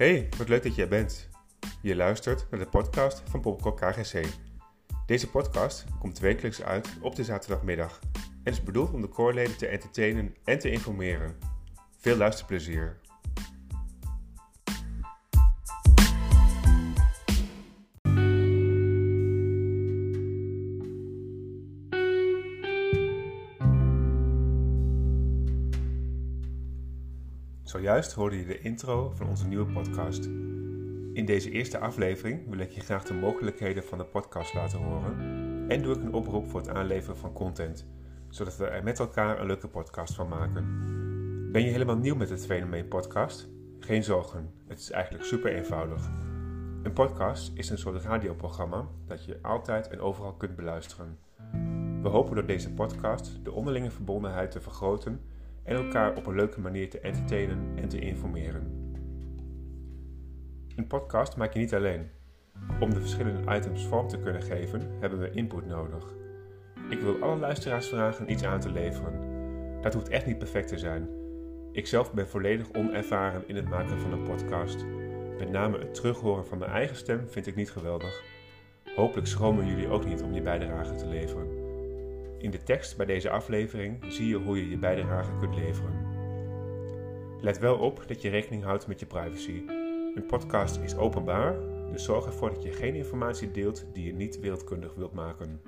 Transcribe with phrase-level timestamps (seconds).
[0.00, 1.28] Hey, wat leuk dat jij bent.
[1.82, 4.26] Je luistert naar de podcast van Popcorn KGC.
[5.06, 8.00] Deze podcast komt wekelijks uit op de zaterdagmiddag
[8.44, 11.38] en is bedoeld om de koorleden te entertainen en te informeren.
[11.98, 13.00] Veel luisterplezier.
[27.70, 30.24] Zojuist hoorde je de intro van onze nieuwe podcast.
[31.12, 35.18] In deze eerste aflevering wil ik je graag de mogelijkheden van de podcast laten horen
[35.68, 37.86] en doe ik een oproep voor het aanleveren van content,
[38.28, 40.64] zodat we er met elkaar een leuke podcast van maken.
[41.52, 43.48] Ben je helemaal nieuw met het fenomeen podcast?
[43.80, 46.10] Geen zorgen, het is eigenlijk super eenvoudig.
[46.82, 51.18] Een podcast is een soort radioprogramma dat je altijd en overal kunt beluisteren.
[52.02, 55.20] We hopen door deze podcast de onderlinge verbondenheid te vergroten
[55.62, 58.94] en elkaar op een leuke manier te entertainen en te informeren.
[60.76, 62.10] Een podcast maak je niet alleen.
[62.80, 66.14] Om de verschillende items vorm te kunnen geven, hebben we input nodig.
[66.88, 69.20] Ik wil alle luisteraars vragen iets aan te leveren.
[69.80, 71.08] Dat hoeft echt niet perfect te zijn.
[71.72, 74.84] Ik zelf ben volledig onervaren in het maken van een podcast.
[75.38, 78.22] Met name het terughoren van mijn eigen stem vind ik niet geweldig.
[78.96, 81.59] Hopelijk schromen jullie ook niet om je bijdrage te leveren.
[82.40, 86.08] In de tekst bij deze aflevering zie je hoe je je bijdrage kunt leveren.
[87.40, 89.62] Let wel op dat je rekening houdt met je privacy.
[90.14, 91.54] Een podcast is openbaar,
[91.92, 95.60] dus zorg ervoor dat je geen informatie deelt die je niet wereldkundig wilt maken.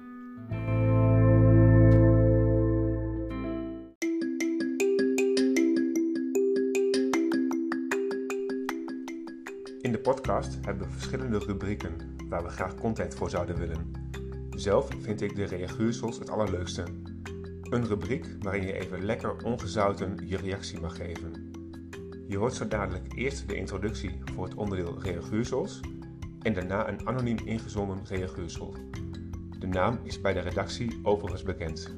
[9.81, 14.02] In de podcast hebben we verschillende rubrieken waar we graag content voor zouden willen.
[14.57, 16.85] Zelf vind ik de reaguursels het allerleukste.
[17.63, 21.51] Een rubriek waarin je even lekker ongezouten je reactie mag geven.
[22.27, 25.81] Je hoort zo dadelijk eerst de introductie voor het onderdeel reaguursels
[26.43, 28.75] en daarna een anoniem ingezonden reaguursel.
[29.59, 31.95] De naam is bij de redactie overigens bekend.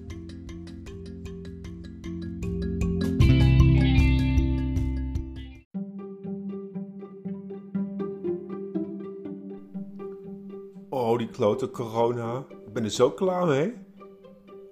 [10.95, 12.45] Oh, die klote corona.
[12.67, 13.75] Ik ben er zo klaar mee.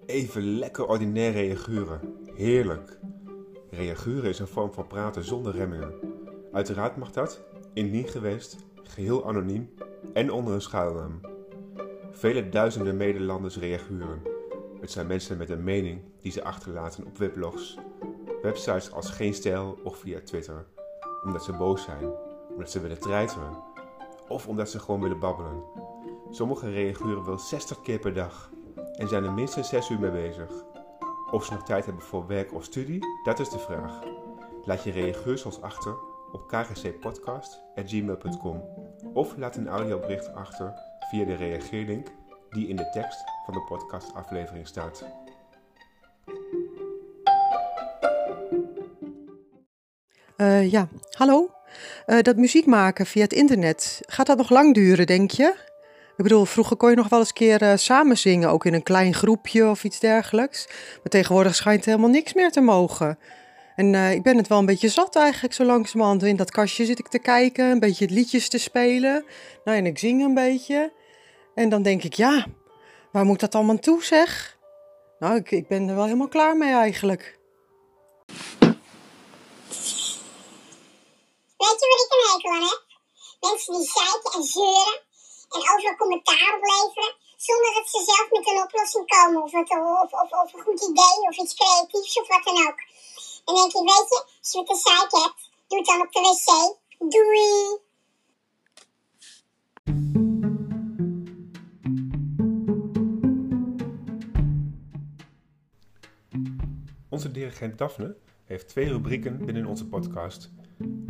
[0.07, 2.01] Even lekker ordinair reaguren.
[2.35, 2.99] Heerlijk.
[3.71, 5.95] Reaguren is een vorm van praten zonder remmingen.
[6.53, 9.75] Uiteraard mag dat, indien geweest, geheel anoniem
[10.13, 11.21] en onder een schuilnaam.
[12.11, 14.23] Vele duizenden Nederlanders reaguren.
[14.81, 17.79] Het zijn mensen met een mening die ze achterlaten op weblogs,
[18.43, 20.67] websites als Geen Stijl of via Twitter.
[21.25, 22.13] Omdat ze boos zijn,
[22.51, 23.71] omdat ze willen treiteren
[24.29, 25.82] of omdat ze gewoon willen babbelen.
[26.33, 28.51] Sommigen reageren wel 60 keer per dag
[28.93, 30.65] en zijn er minstens 6 uur mee bezig.
[31.31, 34.01] Of ze nog tijd hebben voor werk of studie, dat is de vraag.
[34.65, 35.95] Laat je reageursels achter
[36.33, 38.63] op kgcpodcast.gmail.com
[39.13, 40.75] of laat een audiobericht achter
[41.11, 42.07] via de reageerlink
[42.51, 45.05] die in de tekst van de podcastaflevering staat.
[50.37, 51.51] Uh, ja, hallo.
[52.07, 55.71] Uh, dat muziek maken via het internet, gaat dat nog lang duren, denk je?
[56.23, 58.75] Ik bedoel, vroeger kon je nog wel eens een keer uh, samen zingen, ook in
[58.75, 60.67] een klein groepje of iets dergelijks.
[60.69, 63.19] Maar tegenwoordig schijnt helemaal niks meer te mogen.
[63.77, 66.23] En uh, ik ben het wel een beetje zat eigenlijk, zo langzamerhand.
[66.23, 69.25] In dat kastje zit ik te kijken, een beetje liedjes te spelen.
[69.65, 70.93] Nou, en ik zing een beetje.
[71.55, 72.47] En dan denk ik, ja,
[73.13, 74.59] waar moet dat allemaal toe, zeg?
[75.19, 77.39] Nou, ik, ik ben er wel helemaal klaar mee eigenlijk.
[81.57, 82.85] Weet je wat ik een hekel heb?
[83.41, 85.11] Mensen die zeiken en zeuren
[85.55, 87.15] en overal commentaar op leveren,
[87.47, 89.71] zonder dat ze zelf met een oplossing komen of, het,
[90.03, 92.79] of, of, of een goed idee of iets creatiefs of wat dan ook.
[93.45, 96.21] En denk je, weet je, als je een zeik hebt, doe het dan op de
[96.21, 96.51] wc.
[97.13, 97.81] Doei!
[107.09, 110.51] Onze dirigent Daphne heeft twee rubrieken binnen onze podcast.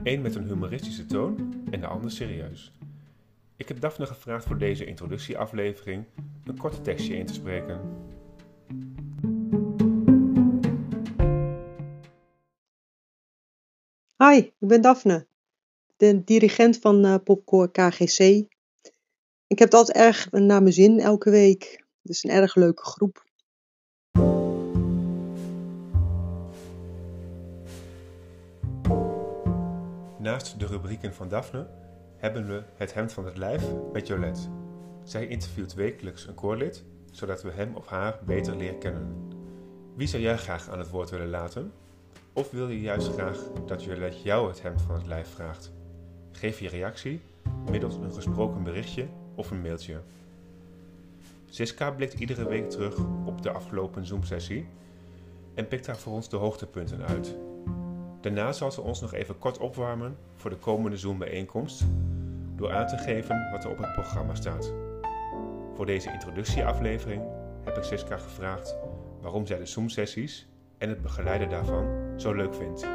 [0.02, 2.72] Eén met een humoristische toon en de ander serieus.
[3.56, 6.04] Ik heb Daphne gevraagd voor deze introductieaflevering
[6.44, 7.80] een kort tekstje in te spreken.
[14.16, 15.26] Hi, ik ben Daphne,
[15.96, 18.18] de dirigent van uh, Popcore KGC.
[19.46, 21.84] Ik heb het altijd erg naar mijn zin elke week.
[22.02, 23.24] Het is een erg leuke groep.
[30.18, 31.66] Naast de rubrieken van Daphne
[32.22, 34.40] hebben we het hemd van het lijf met Jolette.
[35.04, 39.28] Zij interviewt wekelijks een koorlid, zodat we hem of haar beter leren kennen.
[39.94, 41.72] Wie zou jij graag aan het woord willen laten?
[42.32, 45.72] Of wil je juist graag dat Jolette jou het hemd van het lijf vraagt?
[46.32, 47.20] Geef je reactie
[47.70, 50.00] middels een gesproken berichtje of een mailtje.
[51.48, 54.66] Siska blikt iedere week terug op de afgelopen Zoom-sessie
[55.54, 57.36] en pikt daar voor ons de hoogtepunten uit.
[58.20, 61.84] Daarna zal ze ons nog even kort opwarmen voor de komende Zoom-bijeenkomst
[62.62, 64.72] door aan te geven wat er op het programma staat.
[65.74, 67.22] Voor deze introductieaflevering
[67.64, 68.76] heb ik Siska gevraagd
[69.20, 70.46] waarom zij de Zoom-sessies
[70.78, 71.86] en het begeleiden daarvan
[72.16, 72.86] zo leuk vindt.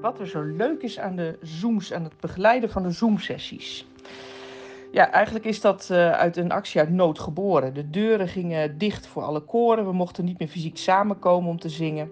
[0.00, 3.86] wat er zo leuk is aan de Zooms, aan het begeleiden van de Zoom-sessies.
[4.92, 7.74] Ja, eigenlijk is dat uh, uit een actie uit nood geboren.
[7.74, 9.84] De deuren gingen dicht voor alle koren.
[9.84, 12.10] We mochten niet meer fysiek samenkomen om te zingen.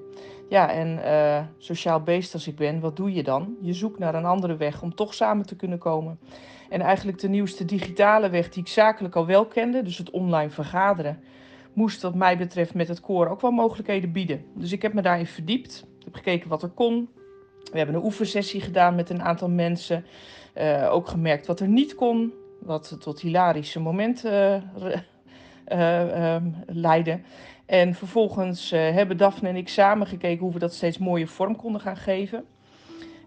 [0.49, 3.57] Ja, en uh, sociaal beest als ik ben, wat doe je dan?
[3.61, 6.19] Je zoekt naar een andere weg om toch samen te kunnen komen.
[6.69, 10.51] En eigenlijk de nieuwste digitale weg die ik zakelijk al wel kende, dus het online
[10.51, 11.21] vergaderen,
[11.73, 14.45] moest wat mij betreft met het koor ook wel mogelijkheden bieden.
[14.55, 15.87] Dus ik heb me daarin verdiept.
[15.99, 17.09] Ik heb gekeken wat er kon,
[17.73, 20.05] we hebben een oefensessie gedaan met een aantal mensen.
[20.59, 24.97] Uh, ook gemerkt wat er niet kon, wat tot hilarische momenten uh,
[25.79, 27.21] uh, um, leidde.
[27.67, 31.81] En vervolgens hebben Daphne en ik samen gekeken hoe we dat steeds mooier vorm konden
[31.81, 32.45] gaan geven.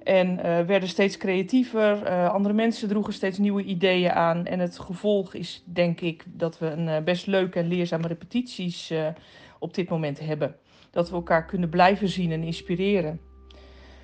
[0.04, 0.36] En
[0.68, 2.10] werden steeds creatiever.
[2.30, 4.46] andere mensen droegen steeds nieuwe ideeën aan.
[4.46, 8.94] En het gevolg is, denk ik, dat we een best leuke en leerzame repetities
[9.60, 10.56] op dit moment hebben.
[10.92, 13.20] Dat we elkaar kunnen blijven zien en inspireren.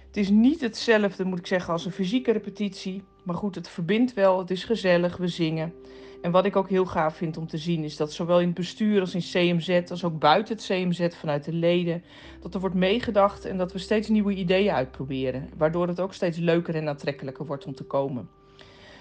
[0.08, 3.04] Het is niet hetzelfde, moet ik zeggen, als een fysieke repetitie.
[3.30, 4.40] Maar goed, het verbindt wel.
[4.40, 5.74] Het is gezellig, we zingen.
[6.22, 8.56] En wat ik ook heel gaaf vind om te zien, is dat zowel in het
[8.56, 12.04] bestuur als in CMZ, als ook buiten het CMZ vanuit de leden,
[12.42, 15.50] dat er wordt meegedacht en dat we steeds nieuwe ideeën uitproberen.
[15.58, 18.30] Waardoor het ook steeds leuker en aantrekkelijker wordt om te komen.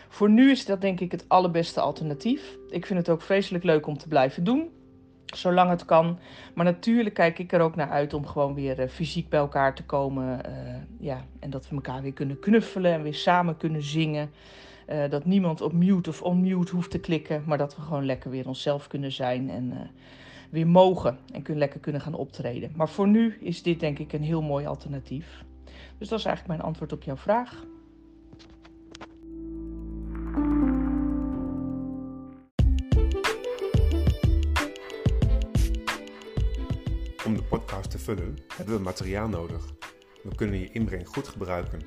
[0.08, 2.56] Voor nu is dat denk ik het allerbeste alternatief.
[2.68, 4.70] Ik vind het ook vreselijk leuk om te blijven doen
[5.36, 6.18] zolang het kan.
[6.54, 9.74] Maar natuurlijk kijk ik er ook naar uit om gewoon weer uh, fysiek bij elkaar
[9.74, 10.40] te komen.
[10.48, 14.30] Uh, ja, en dat we elkaar weer kunnen knuffelen en weer samen kunnen zingen.
[14.88, 18.30] Uh, dat niemand op mute of onmute hoeft te klikken, maar dat we gewoon lekker
[18.30, 19.90] weer onszelf kunnen zijn en
[20.50, 22.72] weer mogen en kunnen, lekker kunnen gaan optreden.
[22.76, 25.44] Maar voor nu is dit denk ik een heel mooi alternatief.
[25.98, 27.64] Dus dat is eigenlijk mijn antwoord op jouw vraag.
[38.16, 39.64] Hebben we materiaal nodig.
[40.22, 41.80] We kunnen je inbreng goed gebruiken.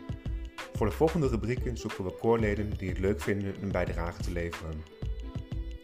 [0.74, 4.84] Voor de volgende rubrieken zoeken we koorleden die het leuk vinden een bijdrage te leveren.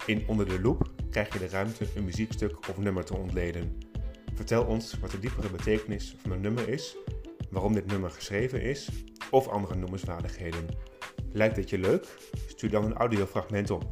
[0.05, 3.77] In Onder de Loop krijg je de ruimte een muziekstuk of nummer te ontleden.
[4.33, 6.97] Vertel ons wat de diepere betekenis van een nummer is,
[7.49, 8.89] waarom dit nummer geschreven is
[9.31, 10.65] of andere noemenswaardigheden.
[11.31, 12.07] Lijkt het je leuk?
[12.47, 13.85] Stuur dan een audiofragment op.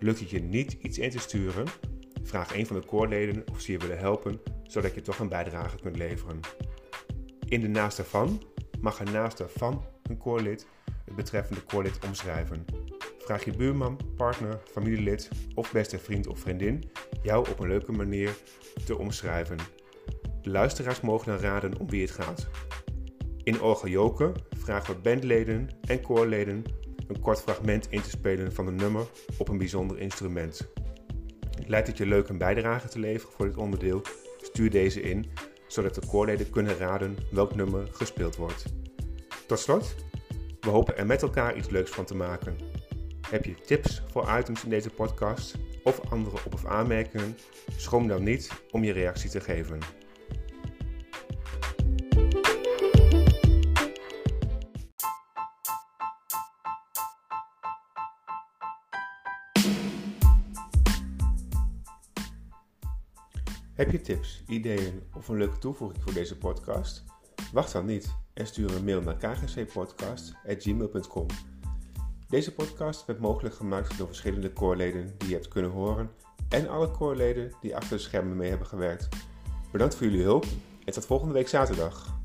[0.00, 1.66] Lukt het je niet iets in te sturen?
[2.26, 5.76] Vraag een van de koorleden of ze je willen helpen zodat je toch een bijdrage
[5.76, 6.40] kunt leveren.
[7.48, 8.42] In de naaste van
[8.80, 10.66] mag een naaste van een koorlid
[11.04, 12.64] het betreffende koorlid omschrijven.
[13.18, 16.90] Vraag je buurman, partner, familielid of beste vriend of vriendin
[17.22, 18.36] jou op een leuke manier
[18.84, 19.58] te omschrijven.
[20.42, 22.48] Luisteraars mogen dan raden om wie het gaat.
[23.42, 26.64] In Orgeljoken vragen we bandleden en koorleden
[27.08, 29.06] een kort fragment in te spelen van een nummer
[29.38, 30.68] op een bijzonder instrument.
[31.68, 34.02] Lijkt het je leuk een bijdrage te leveren voor dit onderdeel?
[34.42, 35.26] Stuur deze in,
[35.66, 38.64] zodat de koorleden kunnen raden welk nummer gespeeld wordt.
[39.46, 39.94] Tot slot,
[40.60, 42.56] we hopen er met elkaar iets leuks van te maken.
[43.30, 47.36] Heb je tips voor items in deze podcast of andere op- of aanmerkingen?
[47.76, 49.78] Schroom dan niet om je reactie te geven.
[63.76, 67.04] Heb je tips, ideeën of een leuke toevoeging voor deze podcast?
[67.52, 71.26] Wacht dan niet en stuur een mail naar kgcpodcast.gmail.com.
[72.28, 76.10] Deze podcast werd mogelijk gemaakt door verschillende koorleden die je hebt kunnen horen
[76.48, 79.08] en alle koorleden die achter de schermen mee hebben gewerkt.
[79.72, 80.44] Bedankt voor jullie hulp
[80.84, 82.15] en tot volgende week zaterdag.